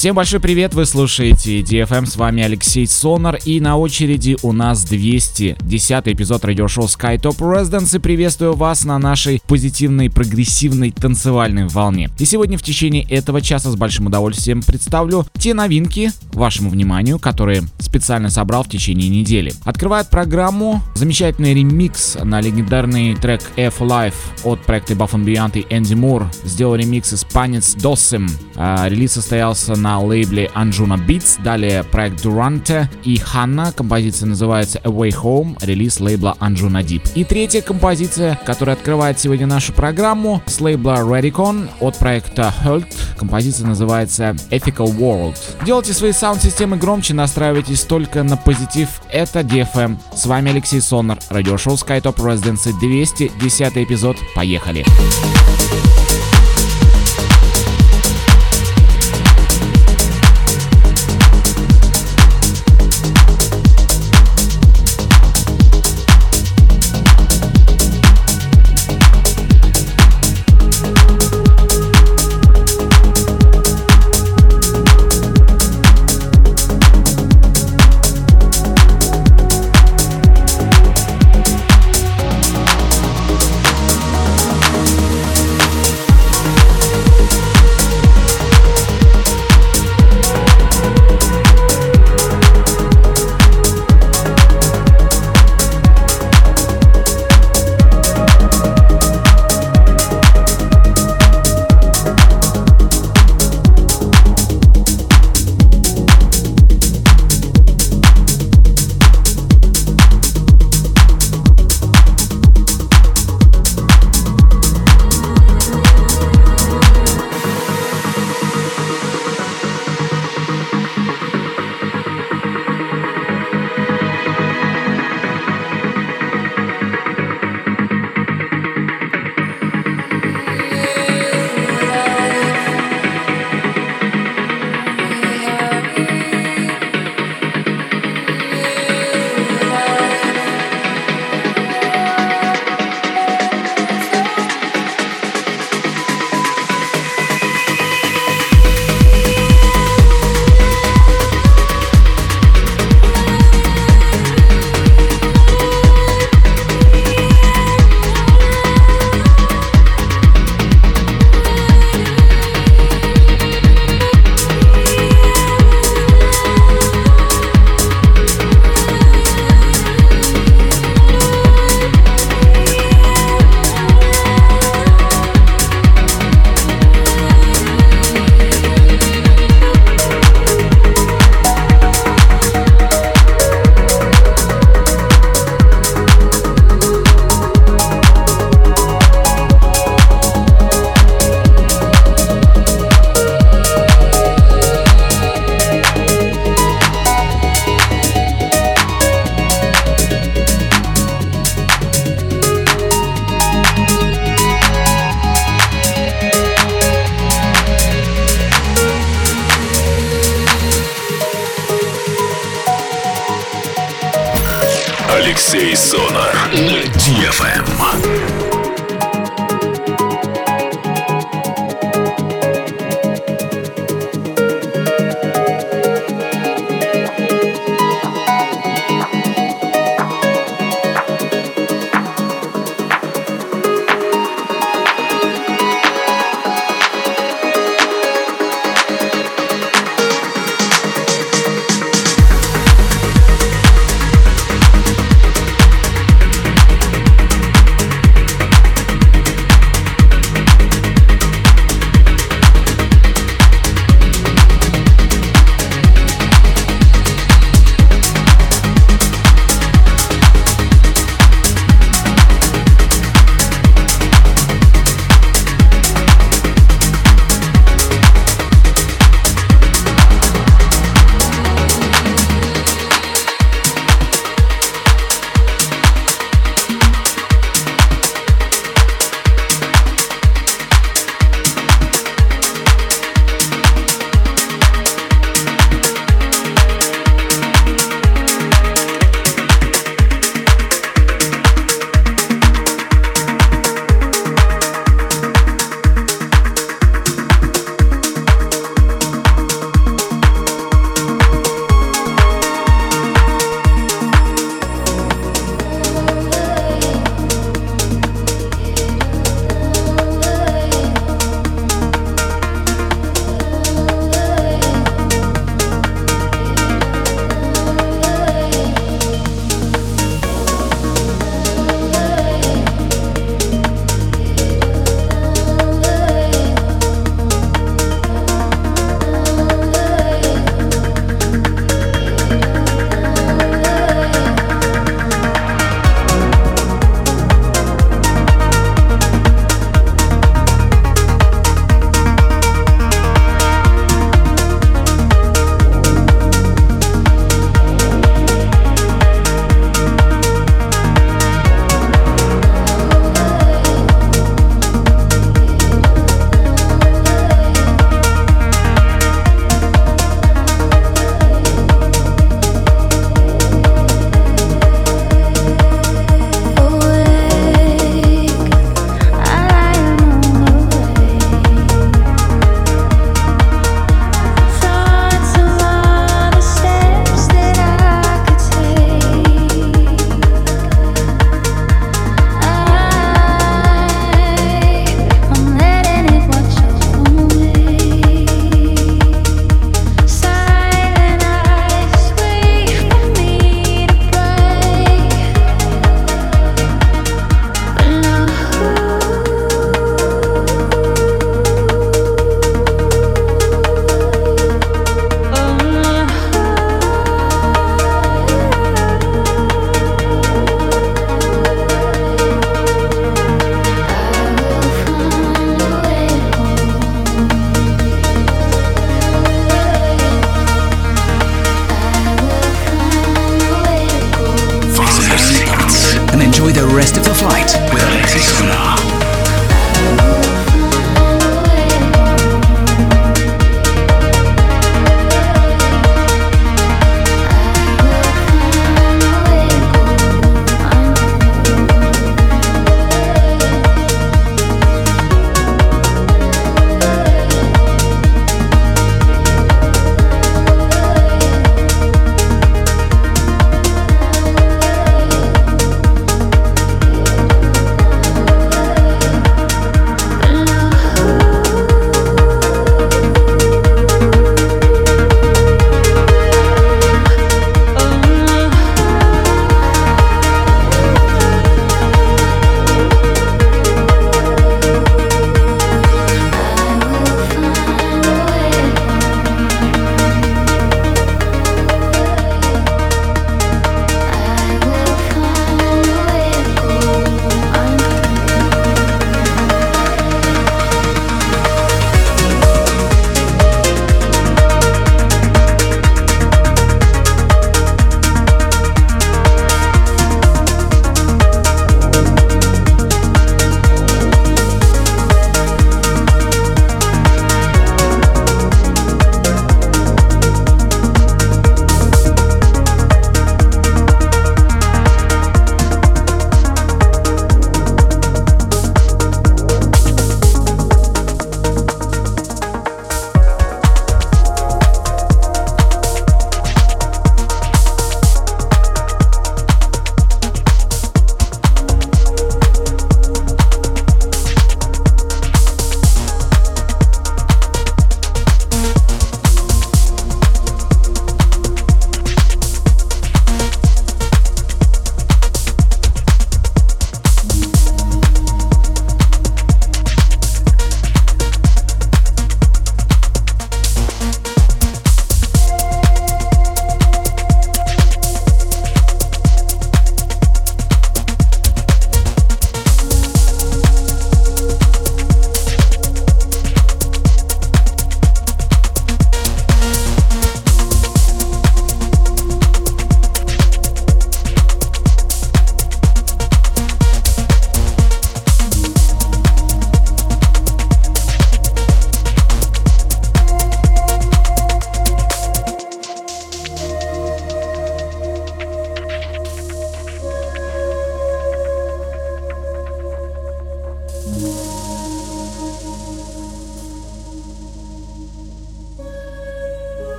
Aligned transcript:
Всем 0.00 0.14
большой 0.14 0.40
привет, 0.40 0.72
вы 0.72 0.86
слушаете 0.86 1.60
DFM, 1.60 2.06
с 2.06 2.16
вами 2.16 2.42
Алексей 2.42 2.86
Сонар, 2.86 3.38
и 3.44 3.60
на 3.60 3.76
очереди 3.76 4.38
у 4.40 4.52
нас 4.52 4.82
210 4.84 5.58
эпизод 6.06 6.42
радиошоу 6.42 6.86
SkyTop 6.86 7.36
Residence, 7.36 7.94
и 7.94 7.98
приветствую 7.98 8.54
вас 8.54 8.86
на 8.86 8.98
нашей 8.98 9.42
позитивной, 9.46 10.08
прогрессивной 10.08 10.90
танцевальной 10.90 11.66
волне. 11.66 12.08
И 12.18 12.24
сегодня 12.24 12.56
в 12.56 12.62
течение 12.62 13.02
этого 13.10 13.42
часа 13.42 13.70
с 13.70 13.76
большим 13.76 14.06
удовольствием 14.06 14.62
представлю 14.62 15.26
те 15.34 15.52
новинки 15.52 16.12
вашему 16.32 16.70
вниманию, 16.70 17.18
которые 17.18 17.64
специально 17.78 18.30
собрал 18.30 18.62
в 18.62 18.70
течение 18.70 19.10
недели. 19.10 19.52
Открывает 19.66 20.08
программу 20.08 20.80
замечательный 20.94 21.52
ремикс 21.52 22.16
на 22.24 22.40
легендарный 22.40 23.16
трек 23.16 23.42
F 23.58 23.82
Life 23.82 24.14
от 24.44 24.62
проекта 24.62 24.94
Buff 24.94 25.12
Beyond 25.12 25.58
и 25.58 25.66
Энди 25.68 25.92
Мур. 25.92 26.26
Сделал 26.42 26.76
ремикс 26.76 27.12
испанец 27.12 27.74
Досим. 27.74 28.30
А, 28.56 28.88
релиз 28.88 29.12
состоялся 29.12 29.76
на 29.76 29.89
на 29.90 29.98
лейбле 29.98 30.48
Anjuna 30.54 31.04
Beats, 31.04 31.42
далее 31.42 31.82
проект 31.82 32.24
Durante 32.24 32.86
и 33.02 33.16
Ханна, 33.16 33.72
композиция 33.72 34.28
называется 34.28 34.78
Away 34.84 35.10
Home, 35.20 35.56
релиз 35.60 35.98
лейбла 35.98 36.36
Anjuna 36.38 36.84
Deep. 36.84 37.10
И 37.16 37.24
третья 37.24 37.60
композиция, 37.60 38.38
которая 38.46 38.76
открывает 38.76 39.18
сегодня 39.18 39.48
нашу 39.48 39.72
программу, 39.72 40.42
с 40.46 40.60
лейбла 40.60 41.00
Radicon 41.00 41.68
от 41.80 41.98
проекта 41.98 42.54
Hult, 42.64 42.86
композиция 43.18 43.66
называется 43.66 44.36
Ethical 44.50 44.96
World. 44.96 45.36
Делайте 45.66 45.92
свои 45.92 46.12
саунд-системы 46.12 46.76
громче, 46.76 47.12
настраивайтесь 47.14 47.80
только 47.80 48.22
на 48.22 48.36
позитив, 48.36 49.02
это 49.10 49.40
DFM. 49.40 49.98
С 50.14 50.24
вами 50.26 50.52
Алексей 50.52 50.80
Сонар, 50.80 51.18
радиошоу 51.30 51.74
SkyTop 51.74 52.14
Residency 52.14 52.78
210 52.78 53.76
эпизод, 53.78 54.16
поехали! 54.36 54.84
Поехали! 54.84 55.99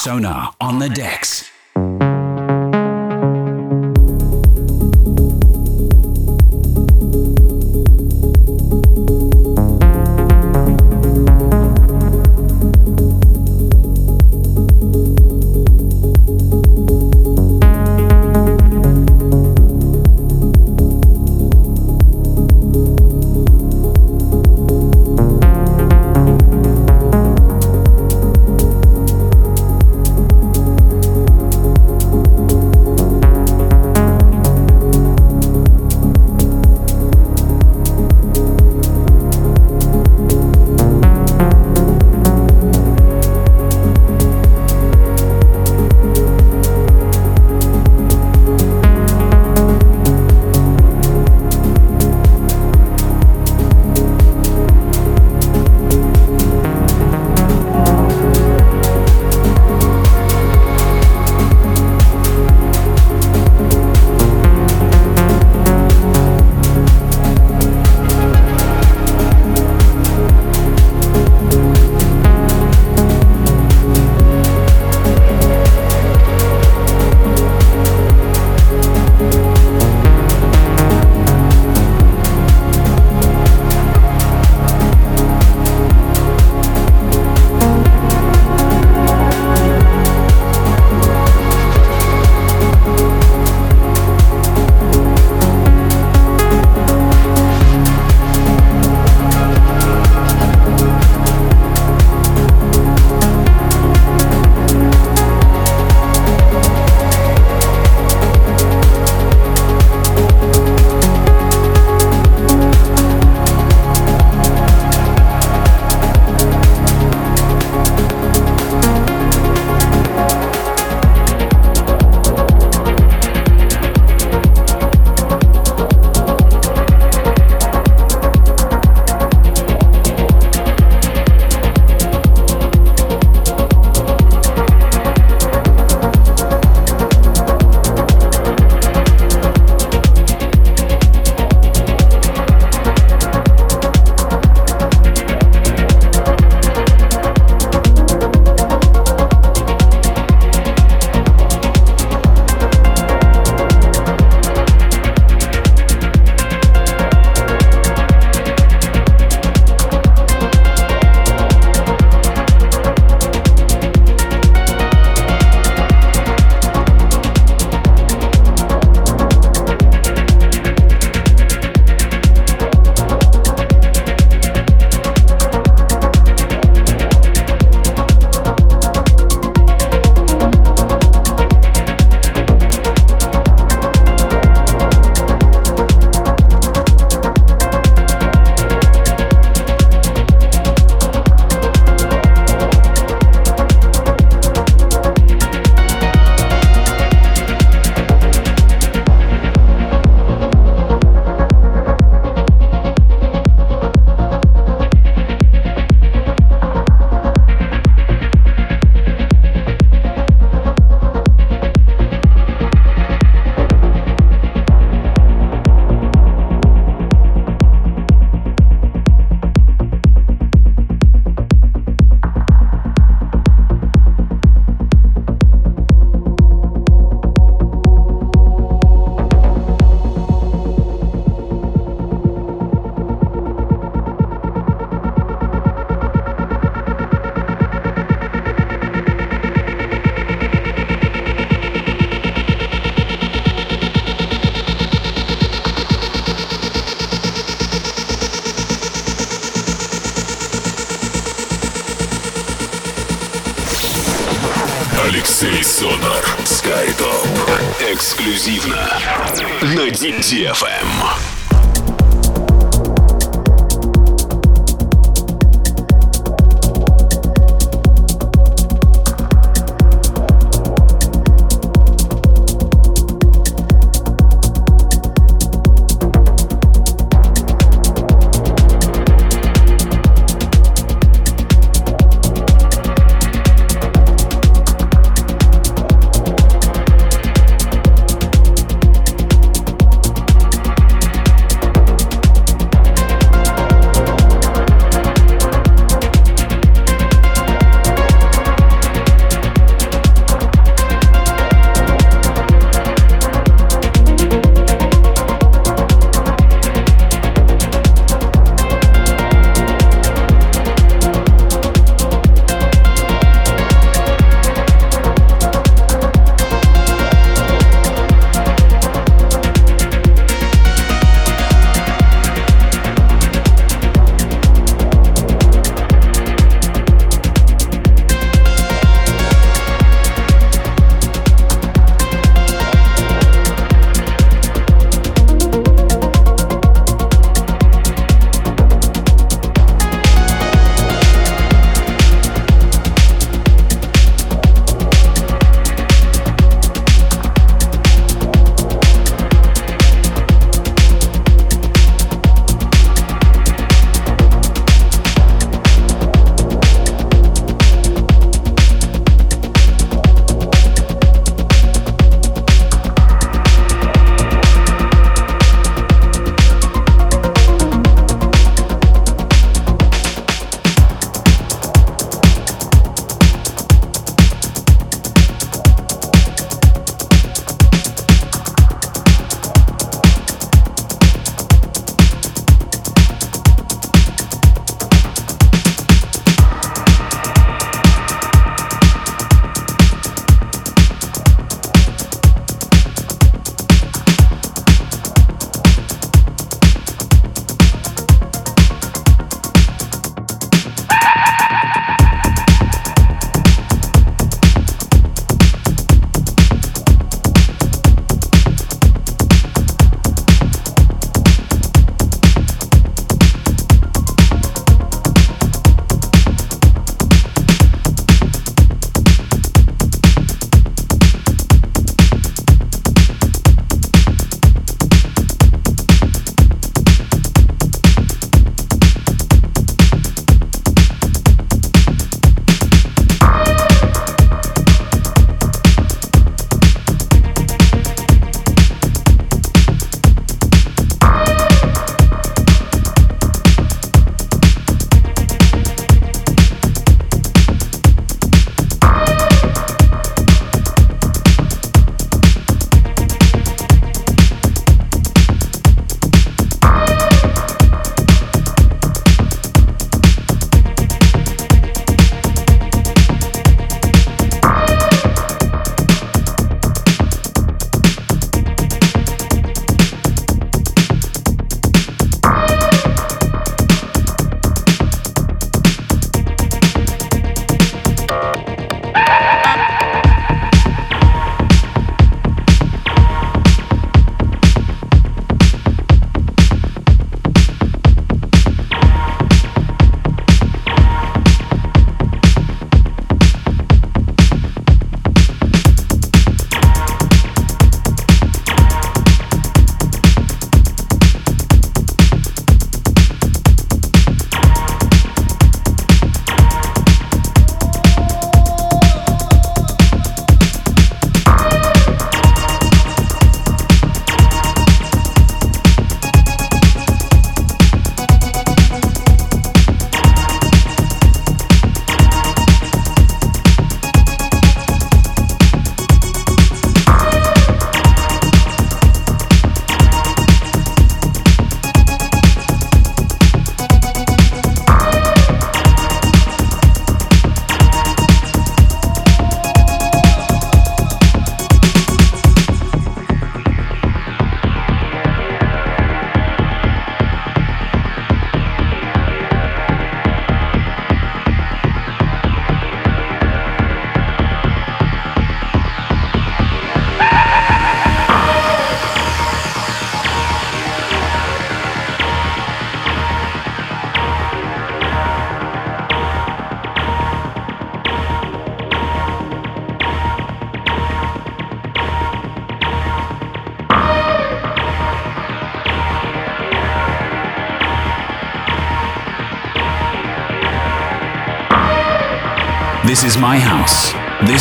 Sonar 0.00 0.54
on 0.62 0.78
the 0.78 0.88
decks. 0.88 1.49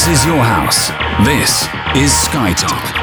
Is 0.10 0.26
your 0.26 0.44
house. 0.44 0.90
This 1.24 1.66
is 1.96 2.12
Skytop. 2.12 2.99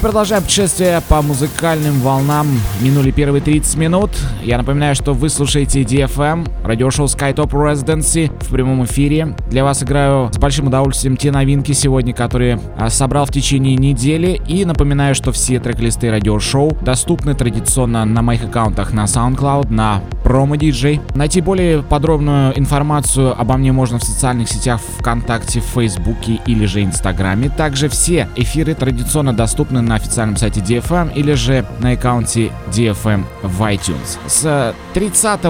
Продолжаем 0.00 0.42
путешествие 0.42 1.00
по 1.08 1.22
музыкальным 1.22 2.00
волнам. 2.00 2.48
Минули 2.80 3.10
первые 3.10 3.42
30 3.42 3.76
минут. 3.76 4.10
Я 4.42 4.58
напоминаю, 4.58 4.94
что 4.94 5.12
вы 5.12 5.28
слушаете 5.28 5.82
DFM, 5.82 6.48
радиошоу 6.64 7.06
SkyTop 7.06 7.50
Residency 7.50 8.32
в 8.42 8.48
прямом 8.48 8.86
эфире. 8.86 9.36
Для 9.50 9.62
вас 9.62 9.82
играю 9.82 10.32
с 10.32 10.38
большим 10.38 10.68
удовольствием 10.68 11.16
те 11.16 11.30
новинки 11.30 11.72
сегодня, 11.72 12.14
которые 12.14 12.58
а, 12.76 12.88
собрал 12.88 13.26
в 13.26 13.30
течение 13.30 13.76
недели. 13.76 14.40
И 14.48 14.64
напоминаю, 14.64 15.14
что 15.14 15.32
все 15.32 15.60
трек-листы 15.60 16.10
радиошоу 16.10 16.76
доступны 16.80 17.34
традиционно 17.34 18.04
на 18.04 18.22
моих 18.22 18.44
аккаунтах 18.44 18.94
на 18.94 19.04
SoundCloud, 19.04 19.70
на 19.70 20.02
Promo 20.24 20.56
DJ. 20.56 21.02
Найти 21.14 21.42
более 21.42 21.82
подробную 21.82 22.58
информацию 22.58 23.38
обо 23.38 23.58
мне 23.58 23.70
можно 23.70 23.98
в 23.98 24.02
социальных 24.02 24.48
сетях 24.48 24.80
ВКонтакте, 24.98 25.60
Фейсбуке 25.60 26.40
или 26.46 26.64
же 26.64 26.82
Инстаграме. 26.82 27.50
Также 27.50 27.88
все 27.88 28.28
эфиры 28.34 28.74
традиционно 28.74 29.32
доступны 29.34 29.83
на 29.84 29.96
официальном 29.96 30.36
сайте 30.36 30.60
DFM 30.60 31.12
или 31.14 31.32
же 31.34 31.64
на 31.80 31.92
аккаунте 31.92 32.50
DFM 32.72 33.24
в 33.42 33.62
iTunes. 33.62 34.18
С 34.26 34.74
30 34.94 35.40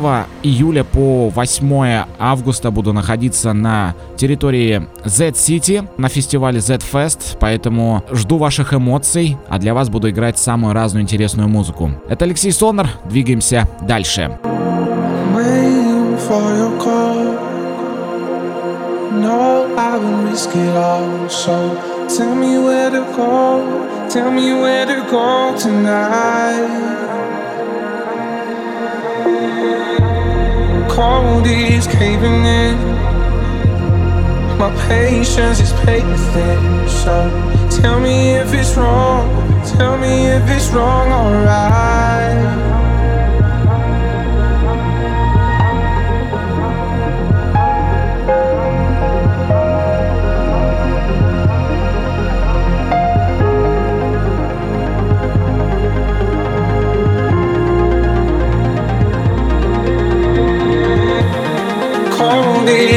июля 0.43 0.85
по 0.85 1.29
8 1.29 2.05
августа 2.19 2.71
буду 2.71 2.93
находиться 2.93 3.53
на 3.53 3.95
территории 4.17 4.87
Z-City 5.05 5.89
на 5.97 6.09
фестивале 6.09 6.61
Z-Fest, 6.61 7.37
поэтому 7.41 8.03
жду 8.11 8.39
ваших 8.39 8.75
эмоций, 8.75 9.37
а 9.49 9.59
для 9.59 9.75
вас 9.75 9.89
буду 9.89 10.11
играть 10.11 10.39
самую 10.39 10.75
разную 10.75 11.03
интересную 11.03 11.49
музыку. 11.49 11.91
Это 12.09 12.25
Алексей 12.25 12.53
Сонор, 12.53 12.89
двигаемся 13.09 13.69
дальше. 13.83 14.39
No, 19.15 19.73
I 19.77 19.97
would 19.97 20.29
risk 20.29 20.57
all. 20.57 21.29
So 21.29 21.55
tell 22.09 22.35
me 22.35 22.59
where 22.59 22.91
to 22.91 23.03
go. 23.15 23.94
Tell 24.15 24.31
me 24.31 24.53
where 24.53 24.87
to 24.87 25.05
go 25.11 25.59
tonight. 25.59 26.69
Cold 30.89 31.45
is 31.49 31.89
caving 31.89 32.45
in. 32.45 32.77
My 34.57 34.73
patience 34.87 35.59
is 35.59 35.73
paper 35.85 36.17
thin. 36.33 36.89
So 36.89 37.29
tell 37.83 37.99
me 37.99 38.37
if 38.37 38.55
it's 38.55 38.77
wrong. 38.77 39.27
Tell 39.77 39.99
me 39.99 40.27
if 40.27 40.49
it's 40.49 40.71
wrong, 40.71 41.11
alright. 41.11 42.74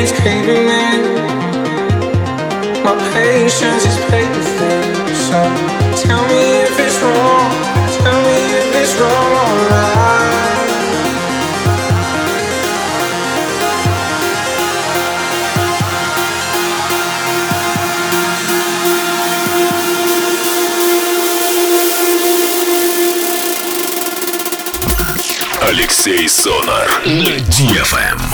is 0.02 0.12
caving 0.12 0.68
in. 0.68 1.02
My 2.84 2.94
patience 3.12 3.84
is 3.84 3.96
paper 4.10 4.44
thin. 4.58 4.92
So 5.26 5.38
tell 6.02 6.22
me 6.28 6.42
if 6.66 6.78
it's 6.78 6.98
wrong. 7.02 7.50
Tell 7.98 8.18
me 8.26 8.38
if 8.60 8.74
it's 8.80 8.94
wrong, 9.00 9.32
alright. 9.44 10.02
Алексей 25.62 26.28
Сонар 26.28 26.88
на 27.06 27.38
DFM. 27.48 28.25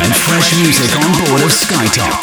And 0.00 0.14
fresh 0.14 0.54
music 0.56 0.94
on 0.96 1.10
board 1.26 1.42
of 1.42 1.50
Skytop. 1.50 2.18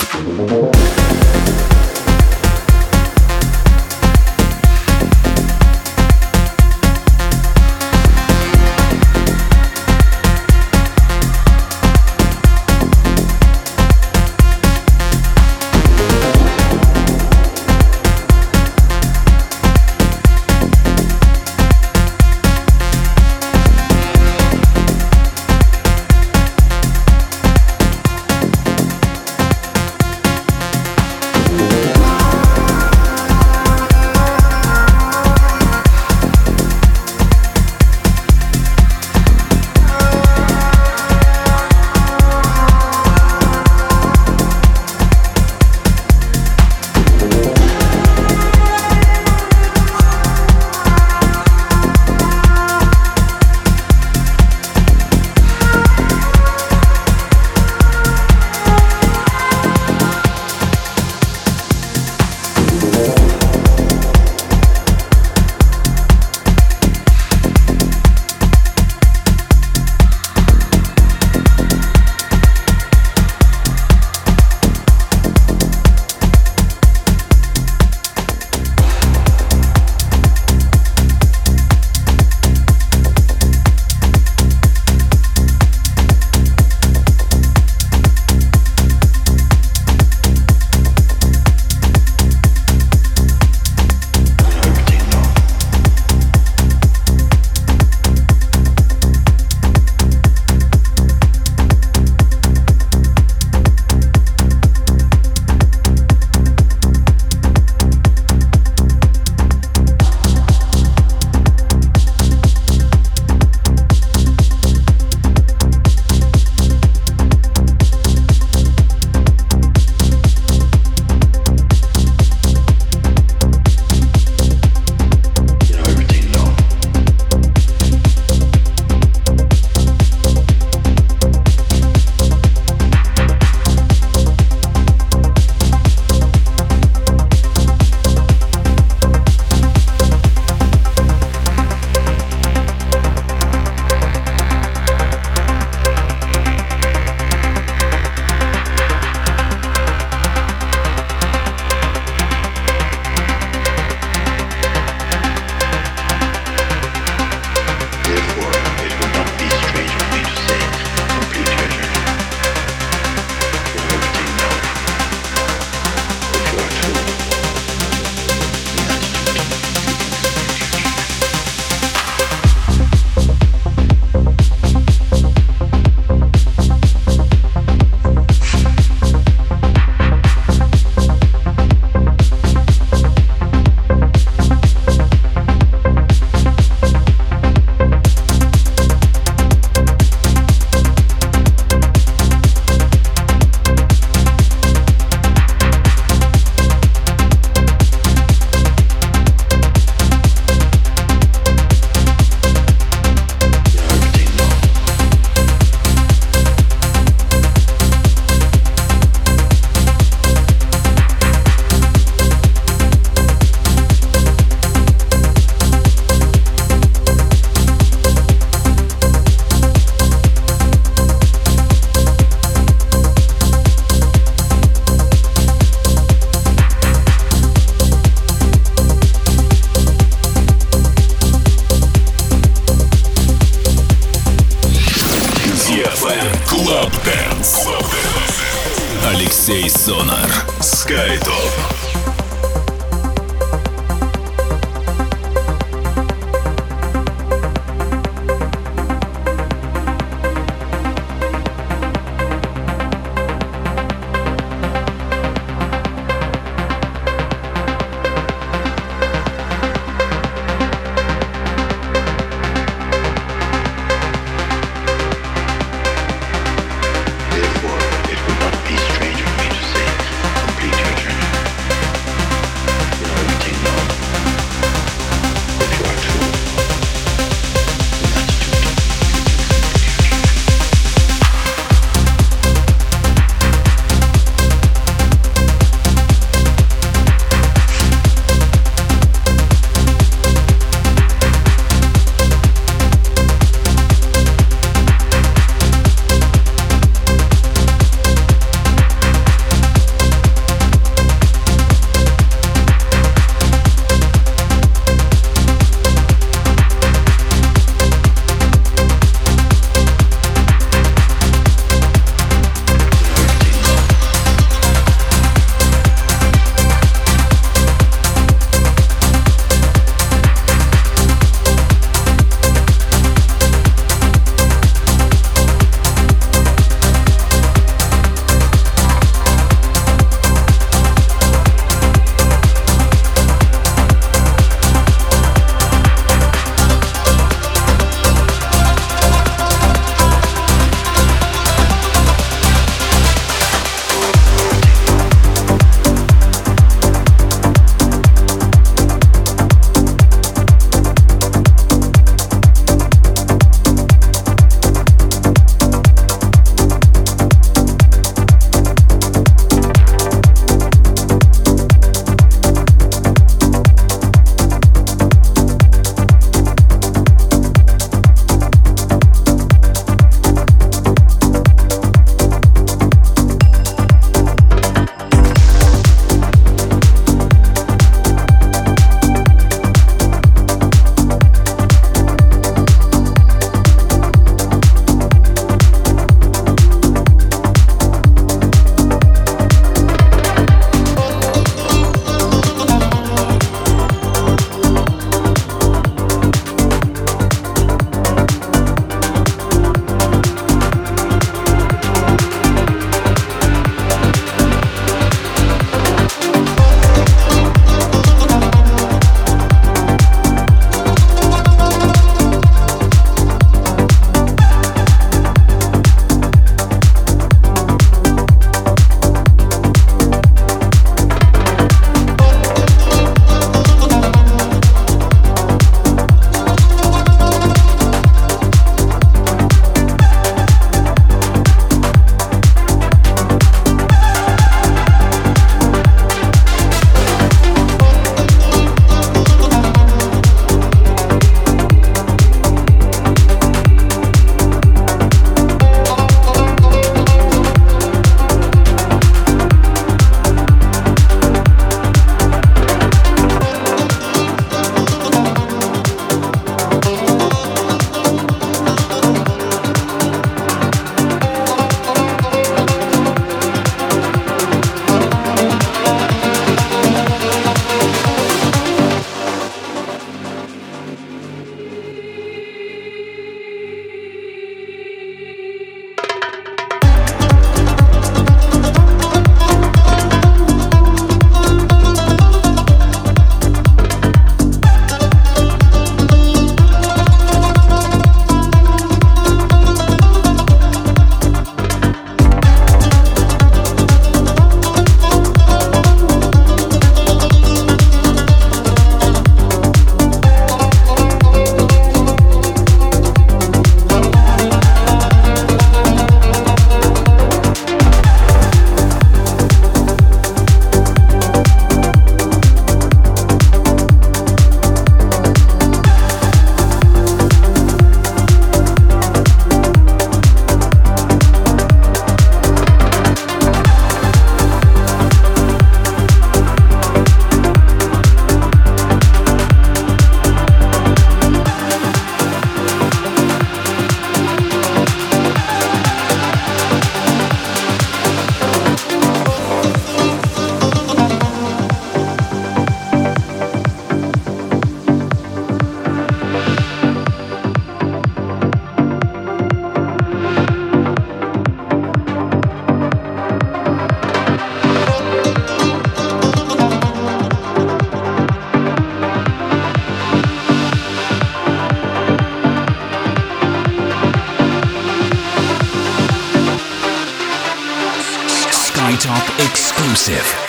Exclusive. 570.08 570.45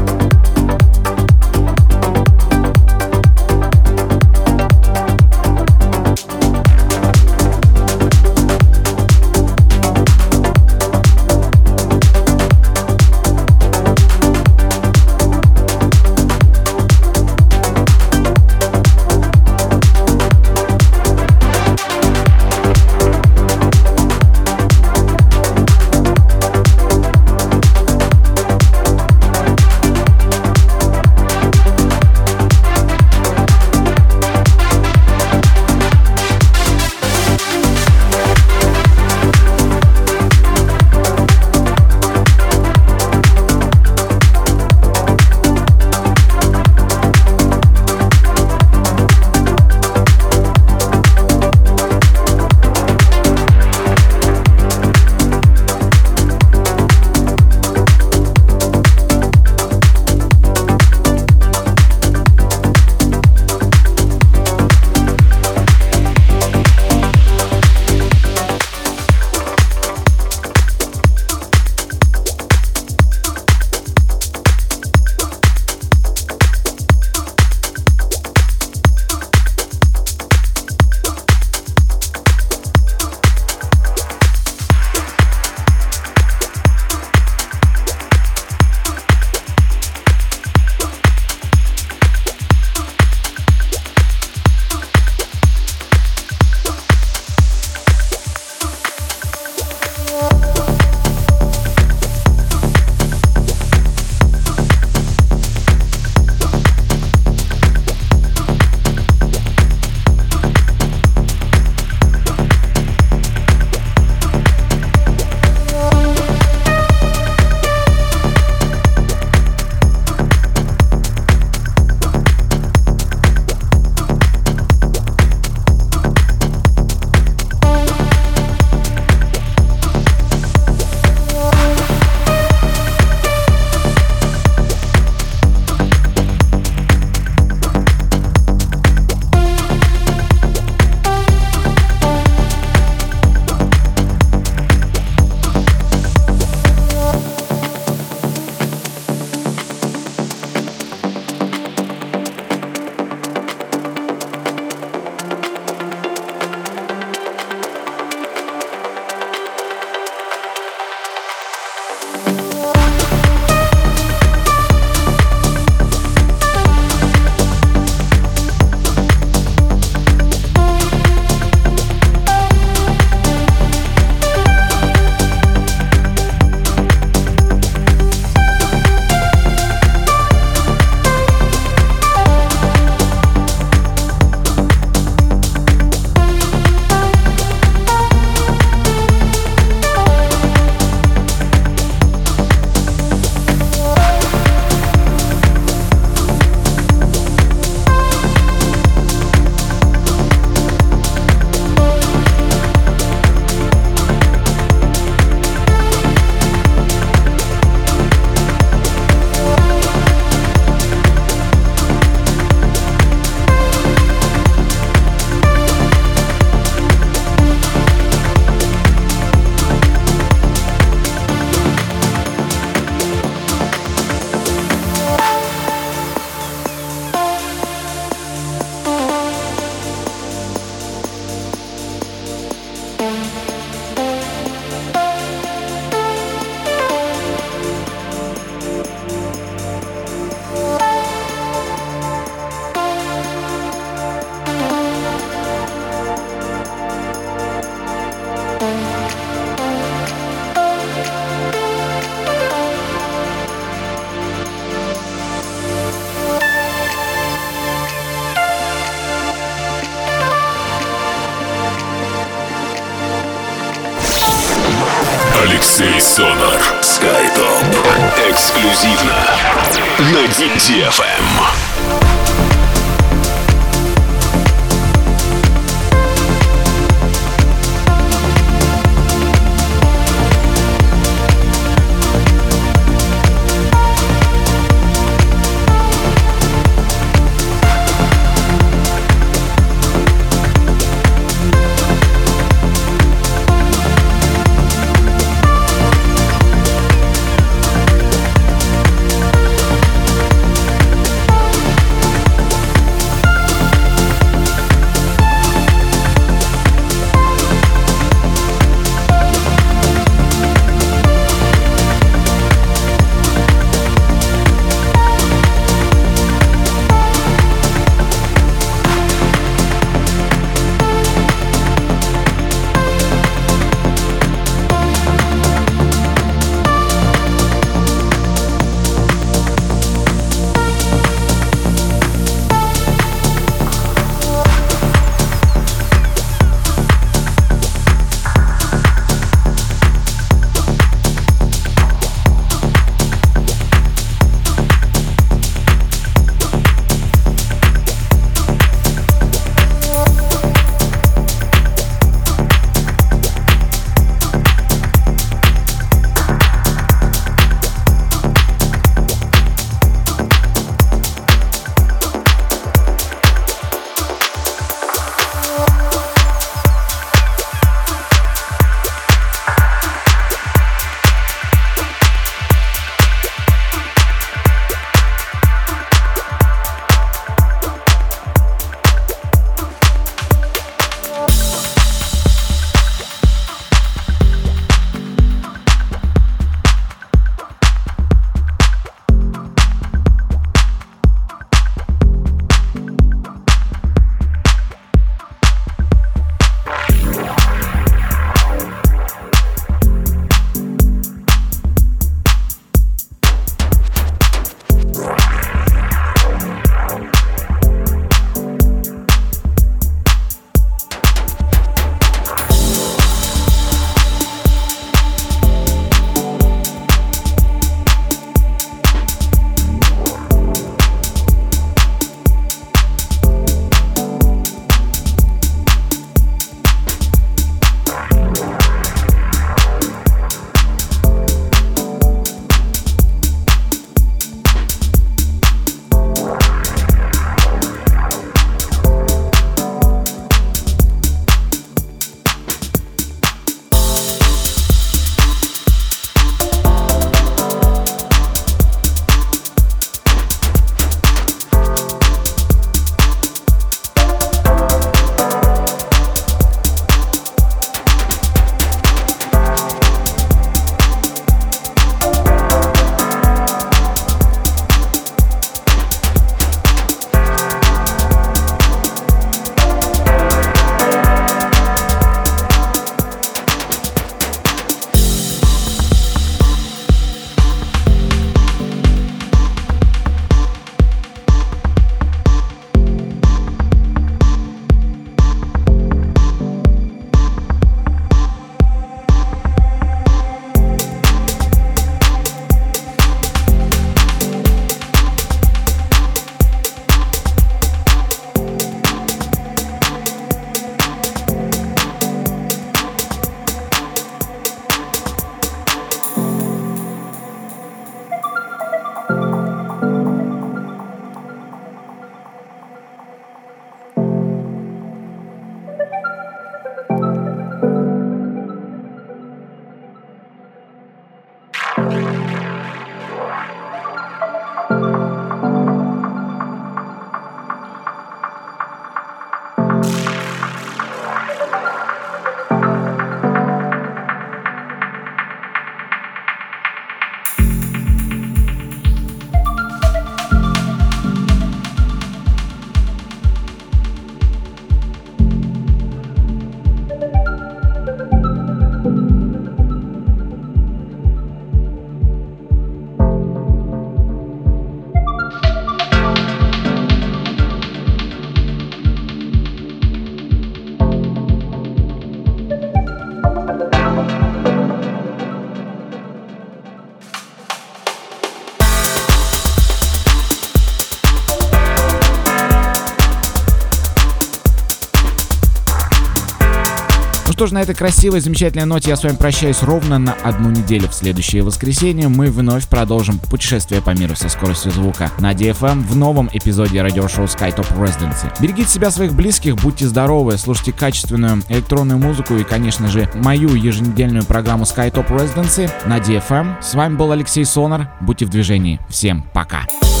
Что 577.41 577.47
ж, 577.47 577.51
на 577.53 577.63
этой 577.63 577.73
красивой, 577.73 578.19
замечательной 578.19 578.65
ноте 578.65 578.91
я 578.91 578.95
с 578.95 579.03
вами 579.03 579.15
прощаюсь 579.15 579.63
ровно 579.63 579.97
на 579.97 580.13
одну 580.13 580.51
неделю. 580.51 580.87
В 580.87 580.93
следующее 580.93 581.41
воскресенье 581.41 582.07
мы 582.07 582.27
вновь 582.27 582.67
продолжим 582.67 583.17
путешествие 583.17 583.81
по 583.81 583.89
миру 583.97 584.15
со 584.15 584.29
скоростью 584.29 584.71
звука 584.71 585.09
на 585.17 585.33
DFM 585.33 585.81
в 585.81 585.95
новом 585.95 586.29
эпизоде 586.31 586.83
радиошоу 586.83 587.25
SkyTop 587.25 587.75
Residency. 587.79 588.31
Берегите 588.39 588.69
себя, 588.69 588.91
своих 588.91 589.15
близких, 589.15 589.55
будьте 589.55 589.87
здоровы, 589.87 590.37
слушайте 590.37 590.71
качественную 590.71 591.41
электронную 591.49 591.97
музыку 591.97 592.35
и, 592.35 592.43
конечно 592.43 592.87
же, 592.89 593.09
мою 593.15 593.55
еженедельную 593.55 594.23
программу 594.23 594.65
SkyTop 594.65 595.07
Residency 595.07 595.67
на 595.87 595.97
DFM. 595.97 596.61
С 596.61 596.75
вами 596.75 596.95
был 596.95 597.11
Алексей 597.11 597.43
Сонар. 597.43 597.91
Будьте 598.01 598.27
в 598.27 598.29
движении. 598.29 598.79
Всем 598.87 599.25
пока. 599.33 599.65
This 599.81 600.00